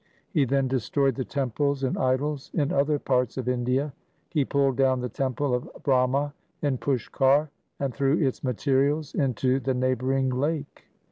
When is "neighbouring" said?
9.75-10.29